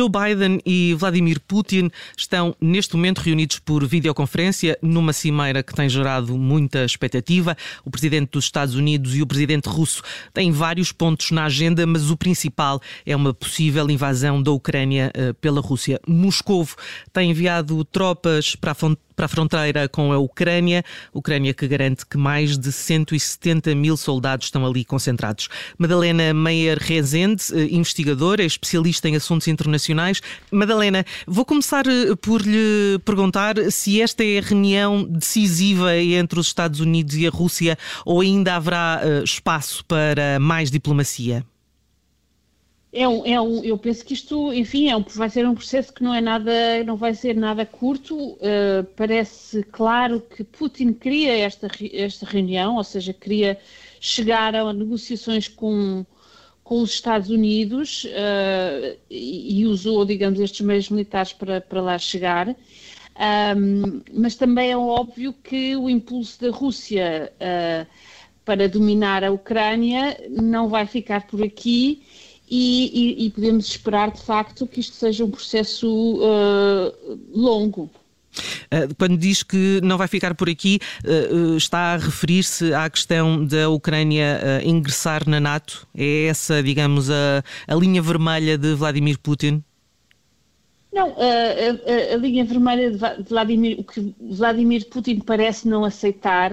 Joe 0.00 0.08
Biden 0.08 0.62
e 0.64 0.94
Vladimir 0.94 1.38
Putin 1.40 1.90
estão 2.16 2.56
neste 2.58 2.96
momento 2.96 3.18
reunidos 3.18 3.58
por 3.58 3.86
videoconferência 3.86 4.78
numa 4.80 5.12
cimeira 5.12 5.62
que 5.62 5.74
tem 5.74 5.90
gerado 5.90 6.38
muita 6.38 6.86
expectativa. 6.86 7.54
O 7.84 7.90
presidente 7.90 8.30
dos 8.30 8.46
Estados 8.46 8.74
Unidos 8.74 9.14
e 9.14 9.20
o 9.20 9.26
presidente 9.26 9.68
russo 9.68 10.00
têm 10.32 10.52
vários 10.52 10.90
pontos 10.90 11.32
na 11.32 11.44
agenda, 11.44 11.86
mas 11.86 12.10
o 12.10 12.16
principal 12.16 12.80
é 13.04 13.14
uma 13.14 13.34
possível 13.34 13.90
invasão 13.90 14.42
da 14.42 14.50
Ucrânia 14.52 15.10
eh, 15.12 15.34
pela 15.34 15.60
Rússia. 15.60 16.00
Moscou 16.08 16.66
tem 17.12 17.30
enviado 17.30 17.84
tropas 17.84 18.56
para 18.56 18.72
a 18.72 18.74
para 19.20 19.26
a 19.26 19.28
fronteira 19.28 19.86
com 19.86 20.14
a 20.14 20.18
Ucrânia, 20.18 20.82
Ucrânia 21.12 21.52
que 21.52 21.68
garante 21.68 22.06
que 22.06 22.16
mais 22.16 22.56
de 22.56 22.72
170 22.72 23.74
mil 23.74 23.94
soldados 23.94 24.46
estão 24.46 24.64
ali 24.64 24.82
concentrados. 24.82 25.46
Madalena 25.76 26.32
Meyer 26.32 26.78
Rezende, 26.80 27.42
eh, 27.52 27.68
investigadora, 27.70 28.42
especialista 28.42 29.10
em 29.10 29.16
assuntos 29.16 29.46
internacionais. 29.46 30.22
Madalena, 30.50 31.04
vou 31.26 31.44
começar 31.44 31.86
eh, 31.86 32.16
por 32.22 32.40
lhe 32.40 32.98
perguntar 33.04 33.56
se 33.70 34.00
esta 34.00 34.24
é 34.24 34.38
a 34.38 34.42
reunião 34.42 35.04
decisiva 35.04 35.94
entre 35.98 36.40
os 36.40 36.46
Estados 36.46 36.80
Unidos 36.80 37.14
e 37.14 37.26
a 37.26 37.30
Rússia 37.30 37.76
ou 38.06 38.22
ainda 38.22 38.56
haverá 38.56 39.02
eh, 39.02 39.22
espaço 39.22 39.84
para 39.84 40.40
mais 40.40 40.70
diplomacia. 40.70 41.44
É 42.92 43.06
um, 43.06 43.24
é 43.24 43.40
um, 43.40 43.62
eu 43.62 43.78
penso 43.78 44.04
que 44.04 44.14
isto, 44.14 44.52
enfim, 44.52 44.88
é 44.88 44.96
um, 44.96 45.04
vai 45.14 45.30
ser 45.30 45.46
um 45.46 45.54
processo 45.54 45.92
que 45.92 46.02
não 46.02 46.12
é 46.12 46.20
nada, 46.20 46.82
não 46.84 46.96
vai 46.96 47.14
ser 47.14 47.36
nada 47.36 47.64
curto. 47.64 48.16
Uh, 48.16 48.84
parece 48.96 49.62
claro 49.62 50.20
que 50.20 50.42
Putin 50.42 50.92
queria 50.92 51.38
esta, 51.38 51.68
esta 51.92 52.26
reunião, 52.26 52.76
ou 52.76 52.84
seja, 52.84 53.12
queria 53.12 53.56
chegar 54.00 54.56
a 54.56 54.72
negociações 54.72 55.46
com, 55.46 56.04
com 56.64 56.82
os 56.82 56.90
Estados 56.90 57.30
Unidos 57.30 58.04
uh, 58.04 58.98
e, 59.08 59.60
e, 59.60 59.66
usou, 59.66 60.04
digamos, 60.04 60.40
estes 60.40 60.60
meios 60.62 60.90
militares 60.90 61.32
para, 61.32 61.60
para 61.60 61.80
lá 61.80 61.96
chegar. 61.96 62.48
Um, 62.48 64.02
mas 64.12 64.34
também 64.34 64.72
é 64.72 64.76
óbvio 64.76 65.32
que 65.32 65.76
o 65.76 65.88
impulso 65.88 66.40
da 66.40 66.50
Rússia 66.50 67.32
uh, 67.36 67.86
para 68.44 68.68
dominar 68.68 69.22
a 69.22 69.30
Ucrânia 69.30 70.16
não 70.28 70.68
vai 70.68 70.86
ficar 70.86 71.26
por 71.26 71.40
aqui 71.40 72.02
e, 72.50 72.90
e, 72.92 73.26
e, 73.26 73.30
podemos 73.30 73.66
esperar 73.66 74.10
de 74.10 74.20
facto 74.20 74.66
que 74.66 74.80
isto 74.80 74.96
seja 74.96 75.24
um 75.24 75.30
processo 75.30 75.88
uh, 75.88 77.18
longo. 77.32 77.88
Uh, 78.72 78.94
quando 78.98 79.16
diz 79.16 79.42
que 79.44 79.80
não 79.82 79.96
vai 79.96 80.08
ficar 80.08 80.34
por 80.34 80.48
aqui, 80.48 80.80
uh, 81.04 81.56
está 81.56 81.94
a 81.94 81.96
referir-se 81.96 82.74
à 82.74 82.90
questão 82.90 83.44
da 83.44 83.70
Ucrânia 83.70 84.60
ingressar 84.64 85.28
na 85.28 85.38
NATO? 85.38 85.86
É 85.96 86.24
essa, 86.24 86.60
digamos, 86.60 87.08
a, 87.08 87.44
a 87.68 87.74
linha 87.76 88.02
vermelha 88.02 88.58
de 88.58 88.74
Vladimir 88.74 89.18
Putin? 89.20 89.62
Não, 90.92 91.10
a, 91.10 92.10
a, 92.10 92.14
a 92.14 92.16
linha 92.16 92.44
vermelha 92.44 92.90
de 92.90 93.22
Vladimir, 93.28 93.78
o 93.78 93.84
que 93.84 94.12
Vladimir 94.20 94.88
Putin 94.88 95.20
parece 95.20 95.68
não 95.68 95.84
aceitar 95.84 96.52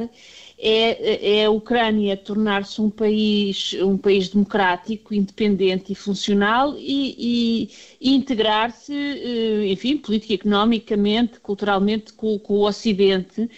é, 0.59 1.39
é 1.41 1.45
a 1.45 1.51
Ucrânia 1.51 2.17
tornar-se 2.17 2.81
um 2.81 2.89
país, 2.89 3.73
um 3.81 3.97
país 3.97 4.29
democrático, 4.29 5.13
independente 5.13 5.91
e 5.91 5.95
funcional 5.95 6.75
e, 6.77 7.69
e, 8.01 8.15
integrar-se, 8.15 8.93
eh, 8.93 9.71
enfim, 9.71 9.97
política, 9.97 10.33
economicamente, 10.33 11.39
culturalmente 11.39 12.13
com, 12.13 12.39
com 12.39 12.55
o 12.55 12.67
Ocidente. 12.67 13.41
Uh, 13.41 13.49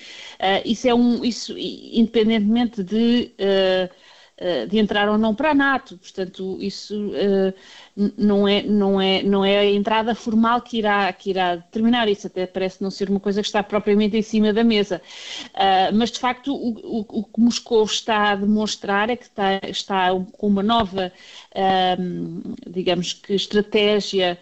isso 0.66 0.88
é 0.88 0.94
um, 0.94 1.24
isso 1.24 1.56
independentemente 1.58 2.84
de 2.84 3.32
uh, 3.40 3.90
de 4.70 4.78
entrar 4.78 5.10
ou 5.10 5.18
não 5.18 5.36
para 5.36 5.52
a 5.52 5.54
NATO. 5.54 5.98
Portanto, 5.98 6.58
isso 6.62 6.96
uh, 6.96 7.54
não, 8.18 8.48
é, 8.48 8.64
não, 8.64 9.02
é, 9.02 9.22
não 9.22 9.44
é 9.44 9.60
a 9.60 9.66
entrada 9.66 10.16
formal 10.16 10.62
que 10.62 10.78
irá, 10.78 11.12
que 11.12 11.30
irá 11.30 11.58
determinar 11.58 12.08
isso, 12.08 12.28
até 12.28 12.48
parece 12.48 12.82
não 12.82 12.90
ser 12.90 13.10
uma 13.10 13.20
coisa 13.20 13.42
que 13.42 13.48
está 13.48 13.62
propriamente 13.62 14.16
em 14.16 14.22
cima 14.22 14.54
da 14.54 14.64
mesa. 14.64 15.02
Uh, 15.48 15.94
mas, 15.94 16.12
de 16.12 16.20
facto, 16.20 16.54
o, 16.56 16.70
o, 16.70 17.20
o, 17.20 17.24
que 17.24 17.42
Moscou 17.42 17.84
está 17.84 18.32
a 18.32 18.36
demonstrar 18.36 19.10
é 19.10 19.18
que 19.18 19.26
está, 19.26 19.60
está 19.68 20.08
com 20.38 20.48
uma 20.48 20.64
nova, 20.64 21.12
digamos 22.68 23.14
que, 23.14 23.34
estratégia 23.34 24.40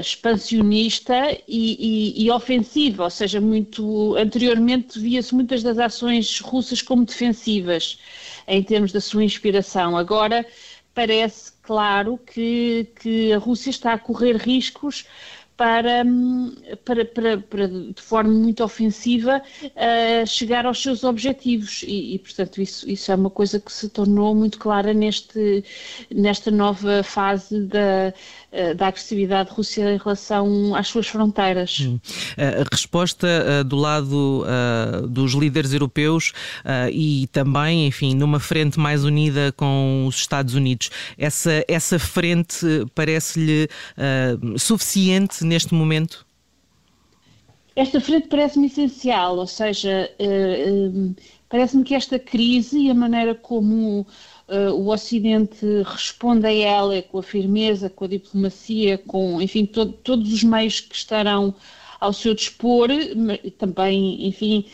expansionista 0.00 1.14
e, 1.46 2.16
e, 2.16 2.24
e, 2.24 2.30
ofensiva, 2.30 3.04
ou 3.04 3.10
seja, 3.10 3.40
muito 3.40 4.16
anteriormente 4.16 4.98
via-se 4.98 5.34
muitas 5.34 5.62
das 5.62 5.78
ações 5.78 6.40
russas 6.40 6.82
como 6.82 7.04
defensivas 7.04 7.98
em 8.48 8.62
termos 8.62 8.90
da 8.90 9.00
sua 9.00 9.22
inspiração. 9.22 9.96
Agora 9.96 10.44
parece 10.94 11.52
claro 11.62 12.18
que, 12.18 12.88
que 13.00 13.32
a 13.32 13.38
Rússia 13.38 13.70
está 13.70 13.92
a 13.92 13.98
correr 13.98 14.36
riscos 14.36 15.06
para, 15.58 16.04
para, 16.84 17.04
para, 17.04 17.38
para, 17.38 17.68
de 17.68 18.00
forma 18.00 18.30
muito 18.30 18.62
ofensiva 18.62 19.42
uh, 19.64 20.24
chegar 20.24 20.64
aos 20.64 20.80
seus 20.80 21.02
objetivos 21.02 21.82
e, 21.82 22.14
e, 22.14 22.18
portanto 22.20 22.62
isso, 22.62 22.88
isso 22.88 23.10
é 23.10 23.16
uma 23.16 23.28
coisa 23.28 23.58
que 23.58 23.72
se 23.72 23.88
tornou 23.88 24.36
muito 24.36 24.56
clara 24.56 24.94
neste, 24.94 25.64
nesta 26.14 26.52
nova 26.52 27.02
fase 27.02 27.60
da, 27.62 28.14
uh, 28.52 28.74
da 28.76 28.86
agressividade 28.86 29.50
Rússia 29.50 29.92
em 29.92 29.98
relação 29.98 30.76
às 30.76 30.86
suas 30.86 31.08
fronteiras. 31.08 31.80
Hum. 31.80 31.98
A 32.36 32.72
resposta 32.72 33.26
uh, 33.26 33.64
do 33.64 33.74
lado 33.74 34.44
dos 35.08 35.32
líderes 35.32 35.72
europeus 35.72 36.32
e 36.92 37.26
também, 37.32 37.88
enfim, 37.88 38.14
numa 38.14 38.38
frente 38.38 38.78
mais 38.78 39.04
unida 39.04 39.52
com 39.56 40.06
os 40.06 40.16
Estados 40.16 40.54
Unidos, 40.54 40.90
essa, 41.16 41.64
essa 41.66 41.98
frente 41.98 42.64
parece-lhe 42.94 43.68
suficiente 44.56 45.47
neste 45.48 45.74
momento? 45.74 46.26
Esta 47.74 48.00
frente 48.00 48.28
parece-me 48.28 48.66
essencial, 48.66 49.36
ou 49.36 49.46
seja, 49.46 50.10
uh, 50.18 50.88
uh, 50.88 51.16
parece-me 51.48 51.84
que 51.84 51.94
esta 51.94 52.18
crise 52.18 52.78
e 52.78 52.90
a 52.90 52.94
maneira 52.94 53.36
como 53.36 54.00
uh, 54.48 54.72
o 54.74 54.92
Ocidente 54.92 55.64
responde 55.84 56.46
a 56.46 56.52
ela 56.52 57.00
com 57.02 57.18
a 57.18 57.22
firmeza, 57.22 57.88
com 57.88 58.04
a 58.04 58.08
diplomacia, 58.08 58.98
com, 58.98 59.40
enfim, 59.40 59.64
to 59.64 59.92
todos 59.92 60.32
os 60.32 60.42
meios 60.42 60.80
que 60.80 60.94
estarão 60.94 61.54
ao 62.00 62.12
seu 62.12 62.34
dispor, 62.34 62.88
também, 63.58 64.26
enfim, 64.26 64.66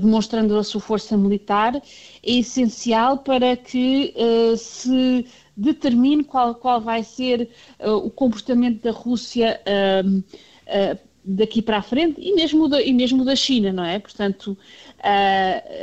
demonstrando 0.00 0.56
a 0.56 0.64
sua 0.64 0.80
força 0.80 1.16
militar, 1.16 1.76
é 1.76 1.82
essencial 2.22 3.18
para 3.18 3.56
que 3.56 4.14
se 4.56 5.26
determine 5.56 6.24
qual, 6.24 6.54
qual 6.54 6.80
vai 6.80 7.02
ser 7.02 7.48
uh, 7.78 7.92
o 7.92 8.10
comportamento 8.10 8.82
da 8.82 8.90
Rússia 8.90 9.60
uh, 9.66 10.98
daqui 11.24 11.62
para 11.62 11.78
a 11.78 11.82
frente 11.82 12.20
e 12.20 12.34
mesmo 12.34 12.68
da, 12.68 12.82
e 12.82 12.92
mesmo 12.92 13.24
da 13.24 13.36
China, 13.36 13.72
não 13.72 13.84
é? 13.84 13.98
Portanto, 13.98 14.58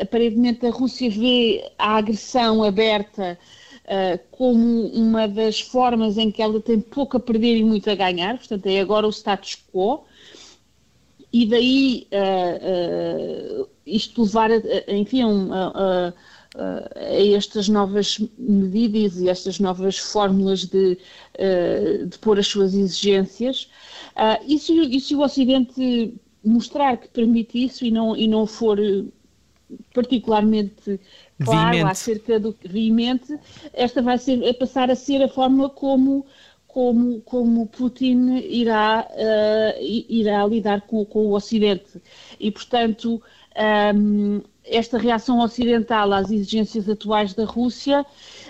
aparentemente 0.01 0.65
a 0.65 0.69
Rússia 0.69 1.09
vê 1.09 1.71
a 1.77 1.95
agressão 1.95 2.61
aberta 2.61 3.39
como 4.31 4.87
uma 4.87 5.29
das 5.29 5.61
formas 5.61 6.17
em 6.17 6.29
que 6.29 6.41
ela 6.41 6.59
tem 6.59 6.81
pouco 6.81 7.15
a 7.15 7.19
perder 7.21 7.55
e 7.55 7.63
muito 7.63 7.89
a 7.89 7.95
ganhar, 7.95 8.37
portanto 8.37 8.65
é 8.65 8.81
agora 8.81 9.07
o 9.07 9.11
status 9.11 9.57
quo, 9.71 10.03
e 11.31 11.45
daí 11.45 12.07
isto 13.85 14.23
levar, 14.23 14.51
a, 14.51 14.93
enfim, 14.93 15.23
a, 15.51 16.09
a 16.09 16.13
a 16.55 17.35
estas 17.35 17.69
novas 17.69 18.17
medidas 18.37 19.19
e 19.19 19.29
estas 19.29 19.59
novas 19.59 19.97
fórmulas 19.99 20.65
de, 20.65 20.97
eh, 21.35 22.05
de 22.05 22.17
pôr 22.17 22.39
as 22.39 22.47
suas 22.47 22.73
exigências. 22.73 23.69
E 24.47 24.57
se, 24.57 24.73
e 24.73 24.99
se 24.99 25.15
o 25.15 25.21
Ocidente 25.21 26.13
mostrar 26.43 26.97
que 26.97 27.07
permite 27.09 27.63
isso 27.63 27.85
e 27.85 27.91
não, 27.91 28.15
e 28.15 28.27
não 28.27 28.45
for 28.47 28.77
particularmente 29.93 30.99
claro 31.43 31.71
veemente. 31.71 31.91
acerca 31.91 32.39
do 32.39 32.55
veemente, 32.65 33.37
esta 33.73 34.01
vai 34.01 34.17
ser, 34.17 34.43
a 34.47 34.53
passar 34.53 34.89
a 34.89 34.95
ser 34.95 35.21
a 35.21 35.29
fórmula 35.29 35.69
como 35.69 36.25
como, 36.69 37.19
como 37.21 37.65
Putin 37.65 38.37
irá, 38.37 39.07
uh, 39.11 39.83
irá 40.07 40.45
lidar 40.45 40.81
com, 40.81 41.03
com, 41.03 41.25
o 41.25 41.33
Ocidente. 41.33 41.99
E, 42.39 42.51
portanto, 42.51 43.21
um, 43.95 44.41
esta 44.63 44.99
reação 44.99 45.39
ocidental 45.39 46.13
às 46.13 46.29
exigências 46.29 46.87
atuais 46.87 47.33
da 47.33 47.43
Rússia 47.43 48.01
uh, 48.01 48.05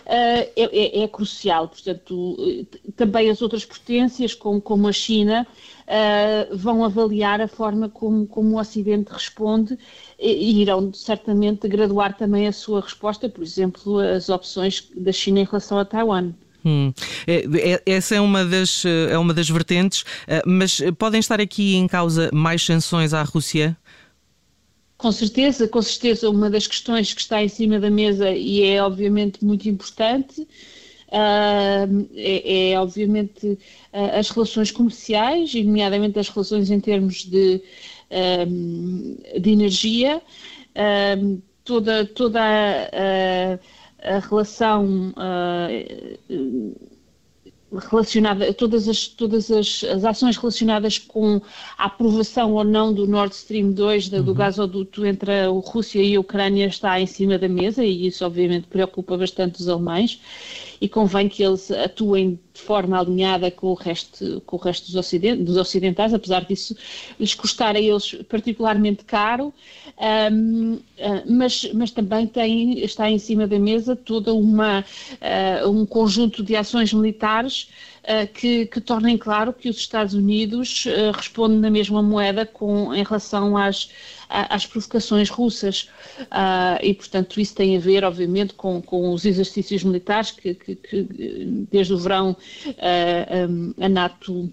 é, 0.05 0.51
é, 0.55 1.03
é, 1.03 1.07
crucial. 1.07 1.69
Portanto, 1.69 2.67
também 2.97 3.29
as 3.29 3.41
outras 3.41 3.63
potências, 3.63 4.33
como, 4.33 4.61
como 4.61 4.89
a 4.89 4.91
China, 4.91 5.47
uh, 5.87 6.57
vão 6.57 6.83
avaliar 6.83 7.39
a 7.39 7.47
forma 7.47 7.87
como, 7.87 8.27
como 8.27 8.57
o 8.57 8.59
Ocidente 8.59 9.13
responde 9.13 9.79
e, 10.19 10.61
irão 10.61 10.93
certamente 10.93 11.69
graduar 11.69 12.17
também 12.17 12.47
a 12.47 12.51
sua 12.51 12.81
resposta, 12.81 13.29
por 13.29 13.43
exemplo, 13.43 13.99
as 13.99 14.27
opções 14.27 14.91
da 14.93 15.13
China 15.13 15.39
em 15.39 15.45
relação 15.45 15.79
a 15.79 15.85
Taiwan. 15.85 16.33
Hum. 16.65 16.93
É, 17.25 17.45
é, 17.73 17.81
essa 17.85 18.15
é 18.15 18.21
uma, 18.21 18.43
das, 18.43 18.83
é 18.85 19.17
uma 19.17 19.33
das 19.33 19.49
vertentes, 19.49 20.03
mas 20.45 20.81
podem 20.97 21.19
estar 21.19 21.39
aqui 21.39 21.75
em 21.75 21.87
causa 21.87 22.29
mais 22.33 22.63
sanções 22.63 23.13
à 23.13 23.23
Rússia? 23.23 23.77
Com 24.97 25.11
certeza, 25.11 25.67
com 25.67 25.81
certeza, 25.81 26.29
uma 26.29 26.49
das 26.49 26.67
questões 26.67 27.13
que 27.13 27.21
está 27.21 27.41
em 27.41 27.47
cima 27.47 27.79
da 27.79 27.89
mesa 27.89 28.31
e 28.31 28.63
é 28.63 28.83
obviamente 28.83 29.45
muito 29.45 29.69
importante 29.69 30.45
é, 31.11 32.71
é, 32.71 32.79
obviamente 32.79 33.57
as 33.91 34.29
relações 34.29 34.71
comerciais, 34.71 35.53
nomeadamente 35.55 36.19
as 36.19 36.29
relações 36.29 36.69
em 36.69 36.79
termos 36.79 37.25
de, 37.25 37.61
de 39.39 39.49
energia, 39.49 40.21
toda, 41.63 42.05
toda 42.05 42.39
a 42.41 43.59
relação 44.29 45.13
relacionada, 47.89 48.51
todas 48.53 48.87
as, 48.87 49.07
todas 49.07 49.51
as, 49.51 49.83
as, 49.83 50.03
ações 50.03 50.37
relacionadas 50.37 50.97
com 50.97 51.39
a 51.77 51.85
aprovação 51.85 52.53
ou 52.53 52.63
não 52.63 52.91
do 52.91 53.05
Nord 53.05 53.33
Stream 53.35 53.71
2, 53.71 54.09
do 54.09 54.17
uhum. 54.17 54.33
gasoduto 54.33 55.05
entre 55.05 55.41
a 55.41 55.47
Rússia 55.47 56.01
e 56.01 56.15
a 56.15 56.19
Ucrânia, 56.19 56.65
está 56.65 56.99
em 56.99 57.05
cima 57.05 57.37
da 57.37 57.47
mesa 57.47 57.83
e 57.83 58.07
isso 58.07 58.25
obviamente 58.25 58.67
preocupa 58.67 59.15
bastante 59.17 59.59
os 59.59 59.69
alemães 59.69 60.19
e 60.81 60.87
convém 60.87 61.27
que 61.27 61.43
eles 61.43 61.69
atuem 61.71 62.39
de 62.53 62.61
forma 62.61 62.99
alinhada 62.99 63.51
com 63.51 63.67
o 63.67 63.73
resto, 63.73 64.41
com 64.45 64.55
o 64.55 64.59
resto 64.59 64.91
dos, 64.91 65.11
dos 65.39 65.57
ocidentais, 65.57 66.13
apesar 66.13 66.45
disso 66.45 66.75
lhes 67.19 67.35
custar 67.35 67.75
a 67.75 67.79
eles 67.79 68.13
particularmente 68.27 69.03
caro, 69.03 69.53
um, 70.31 70.79
ah, 70.99 71.23
mas, 71.25 71.69
mas 71.73 71.91
também 71.91 72.25
tem, 72.27 72.79
está 72.79 73.09
em 73.09 73.19
cima 73.19 73.47
da 73.47 73.59
mesa 73.59 73.95
toda 73.95 74.33
uma, 74.33 74.85
uh, 75.63 75.69
um 75.69 75.85
conjunto 75.85 76.43
de 76.43 76.55
ações 76.55 76.93
militares 76.93 77.69
que, 78.33 78.65
que 78.65 78.81
tornem 78.81 79.17
claro 79.17 79.53
que 79.53 79.69
os 79.69 79.77
Estados 79.77 80.13
Unidos 80.13 80.85
respondem 81.15 81.59
na 81.59 81.69
mesma 81.69 82.01
moeda 82.01 82.45
com, 82.45 82.93
em 82.93 83.03
relação 83.03 83.55
às 83.55 83.89
às 84.29 84.65
provocações 84.65 85.29
russas. 85.29 85.89
Uh, 86.21 86.77
e, 86.83 86.93
portanto, 86.93 87.41
isso 87.41 87.55
tem 87.55 87.75
a 87.75 87.79
ver, 87.79 88.03
obviamente, 88.03 88.53
com, 88.53 88.81
com 88.81 89.11
os 89.11 89.25
exercícios 89.25 89.83
militares 89.83 90.31
que, 90.31 90.53
que, 90.53 90.75
que 90.75 91.03
desde 91.71 91.93
o 91.93 91.97
verão 91.97 92.37
uh, 92.67 93.83
a 93.83 93.89
NATO 93.89 94.51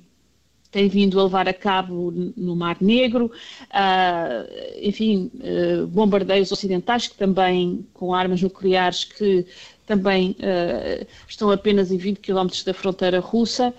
tem 0.71 0.89
vindo 0.89 1.19
a 1.19 1.25
levar 1.25 1.49
a 1.49 1.55
cabo 1.55 2.13
no 2.37 2.57
Mar 2.57 2.77
Negro, 2.81 3.27
uh, 3.27 4.81
enfim, 4.81 5.31
uh, 5.35 5.87
bombardeios 5.87 6.53
ocidentais 6.53 7.07
que 7.09 7.17
também, 7.17 7.87
com 7.95 8.15
armas 8.15 8.43
nucleares 8.43 9.05
que 9.05 9.47
também 9.87 10.33
uh, 10.33 11.07
estão 11.29 11.51
apenas 11.51 11.91
em 11.91 11.97
20 11.97 12.19
km 12.19 12.49
da 12.65 12.75
fronteira 12.75 13.21
russa. 13.21 13.73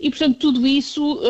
E, 0.00 0.10
portanto, 0.10 0.38
tudo 0.38 0.64
isso 0.64 1.20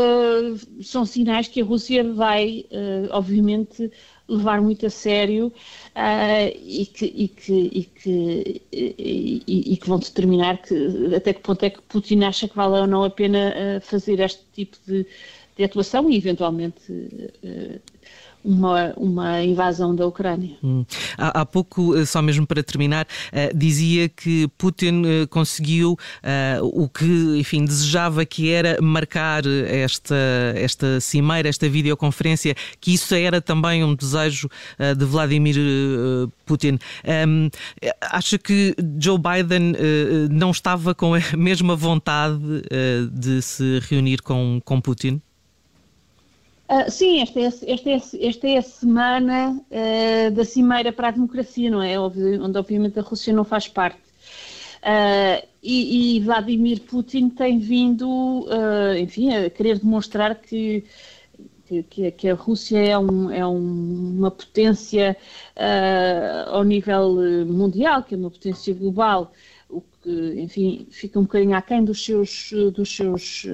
são 0.82 1.06
sinais 1.06 1.48
que 1.48 1.62
a 1.62 1.64
Rússia 1.64 2.04
vai, 2.12 2.66
obviamente, 3.10 3.90
levar 4.28 4.60
muito 4.60 4.86
a 4.86 4.90
sério 4.90 5.46
uh, 5.46 6.58
e, 6.62 6.86
que, 6.86 7.06
e, 7.06 7.28
que, 7.28 7.70
e, 7.72 7.84
que, 7.84 8.62
e, 8.70 9.76
que, 9.76 9.88
vão 9.88 9.98
determinar 9.98 10.58
que, 10.58 11.14
até 11.14 11.32
que 11.32 11.40
ponto 11.40 11.62
é 11.64 11.70
que 11.70 11.80
Putin 11.82 12.24
acha 12.24 12.46
que 12.46 12.56
vale 12.56 12.80
ou 12.80 12.86
não 12.86 13.04
a 13.04 13.10
pena 13.10 13.80
fazer 13.82 14.20
este 14.20 14.42
tipo 14.52 14.76
de, 14.86 15.06
de 15.56 15.64
atuação 15.64 16.10
e, 16.10 16.16
eventualmente, 16.16 16.92
uma, 18.48 18.94
uma 18.96 19.44
invasão 19.44 19.94
da 19.94 20.06
Ucrânia. 20.06 20.56
Hum. 20.64 20.84
Há, 21.18 21.42
há, 21.42 21.46
pouco, 21.46 21.94
eh, 21.94 22.06
só 22.06 22.22
mesmo 22.22 22.46
para 22.46 22.62
terminar, 22.62 23.04
uh, 23.04 23.56
dizia 23.56 24.08
que 24.08 24.48
Putin 24.56 25.02
uh, 25.02 25.28
conseguiu 25.28 25.92
uh, 25.92 26.64
o 26.64 26.88
que, 26.88 27.04
enfim, 27.38 27.66
desejava 27.66 28.24
que 28.24 28.50
era 28.50 28.78
marcar 28.80 29.42
esta, 29.46 30.16
esta 30.54 30.98
cimeira, 30.98 31.48
esta 31.48 31.68
videoconferência, 31.68 32.54
que 32.80 32.94
isso 32.94 33.14
era 33.14 33.40
também 33.40 33.84
um 33.84 33.94
desejo 33.94 34.48
de 34.96 35.04
Vladimir 35.04 35.56
Putin. 36.46 36.78
Um, 37.26 37.50
acha 38.00 38.38
que 38.38 38.74
Joe 38.98 39.18
Biden 39.18 39.74
não 40.30 40.50
estava 40.50 40.94
com 40.94 41.14
a 41.14 41.20
mesma 41.36 41.76
vontade 41.76 42.38
de 43.12 43.42
se 43.42 43.80
reunir 43.88 44.22
com, 44.22 44.60
com 44.64 44.80
Putin? 44.80 45.20
Uh, 46.68 46.90
sim, 46.90 47.22
esta 47.22 47.40
é, 47.40 47.44
esta, 47.44 47.90
é, 47.90 48.28
esta 48.28 48.46
é 48.46 48.58
a 48.58 48.62
semana 48.62 49.58
uh, 49.70 50.30
da 50.32 50.44
Cimeira 50.44 50.92
para 50.92 51.08
a 51.08 51.10
Democracia, 51.10 51.70
não 51.70 51.82
é? 51.82 51.98
Onde, 51.98 52.58
obviamente, 52.58 52.98
a 52.98 53.02
Rússia 53.02 53.32
não 53.32 53.42
faz 53.42 53.66
parte. 53.66 53.98
Uh, 54.82 55.48
e, 55.62 56.18
e, 56.18 56.20
Vladimir 56.20 56.82
Putin 56.82 57.30
tem 57.30 57.58
vindo, 57.58 58.46
enfim, 58.96 59.34
a 59.34 59.50
querer 59.50 59.78
demonstrar 59.78 60.36
que, 60.36 60.84
que, 61.90 62.10
que 62.12 62.28
a 62.28 62.34
Rússia 62.34 62.78
é, 62.78 62.96
um, 62.96 63.30
é 63.30 63.44
um, 63.46 64.16
uma 64.18 64.30
potência 64.30 65.16
ao 66.46 66.62
nível 66.62 67.16
mundial, 67.44 68.04
que 68.04 68.14
é 68.14 68.18
uma 68.18 68.30
potência 68.30 68.72
global, 68.72 69.32
o 69.68 69.82
que, 70.00 70.40
enfim, 70.40 70.86
fica 70.92 71.18
um 71.18 71.22
bocadinho 71.22 71.56
aquém 71.56 71.84
dos 71.84 72.04
seus, 72.04 72.50
dos 72.72 72.94
seus 72.94 73.44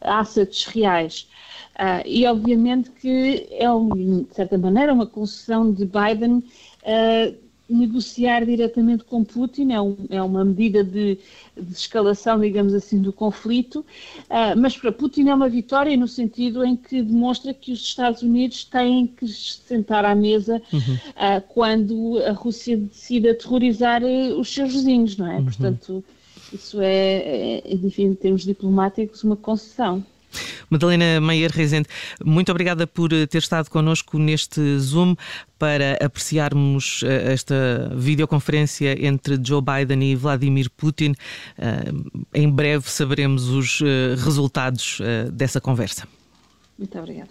assets 0.00 0.64
reais. 0.66 1.28
Uh, 1.76 2.00
e 2.06 2.24
obviamente 2.26 2.90
que 2.90 3.46
é, 3.50 3.66
de 3.68 4.34
certa 4.34 4.56
maneira, 4.56 4.94
uma 4.94 5.06
concessão 5.06 5.70
de 5.70 5.84
Biden 5.84 6.38
uh, 6.38 7.36
negociar 7.68 8.46
diretamente 8.46 9.04
com 9.04 9.22
Putin, 9.22 9.72
é, 9.72 9.80
um, 9.80 9.94
é 10.08 10.22
uma 10.22 10.42
medida 10.42 10.82
de, 10.82 11.18
de, 11.54 11.72
escalação, 11.72 12.40
digamos 12.40 12.72
assim, 12.72 12.98
do 12.98 13.12
conflito, 13.12 13.80
uh, 13.80 14.56
mas 14.56 14.74
para 14.74 14.90
Putin 14.90 15.28
é 15.28 15.34
uma 15.34 15.50
vitória 15.50 15.94
no 15.98 16.08
sentido 16.08 16.64
em 16.64 16.76
que 16.76 17.02
demonstra 17.02 17.52
que 17.52 17.72
os 17.72 17.80
Estados 17.80 18.22
Unidos 18.22 18.64
têm 18.64 19.06
que 19.06 19.28
se 19.28 19.58
sentar 19.66 20.06
à 20.06 20.14
mesa 20.14 20.62
uhum. 20.72 20.96
quando 21.48 22.22
a 22.26 22.32
Rússia 22.32 22.78
decide 22.78 23.28
aterrorizar 23.28 24.02
os 24.02 24.48
seus 24.48 24.72
vizinhos, 24.72 25.18
não 25.18 25.30
é? 25.30 25.36
Uhum. 25.36 25.44
Portanto, 25.44 26.04
isso 26.50 26.80
é, 26.80 27.58
é, 27.58 27.74
enfim, 27.74 28.04
em 28.04 28.14
termos 28.14 28.44
diplomáticos, 28.44 29.22
uma 29.24 29.36
concessão. 29.36 30.02
Madalena 30.70 31.20
Meier 31.20 31.50
Rezende, 31.50 31.88
muito 32.24 32.50
obrigada 32.50 32.86
por 32.86 33.12
eh, 33.12 33.26
ter 33.26 33.38
estado 33.38 33.70
connosco 33.70 34.18
neste 34.18 34.78
Zoom 34.78 35.14
para 35.58 35.96
apreciarmos 36.04 37.02
eh, 37.04 37.32
esta 37.32 37.90
videoconferência 37.94 39.06
entre 39.06 39.38
Joe 39.42 39.62
Biden 39.62 40.02
e 40.02 40.14
Vladimir 40.16 40.70
Putin. 40.70 41.14
Eh, 41.58 41.92
em 42.34 42.50
breve 42.50 42.88
saberemos 42.90 43.48
os 43.48 43.80
resultados 44.22 45.00
dessa 45.32 45.60
conversa. 45.60 46.06
Muito 46.78 46.98
obrigada. 46.98 47.30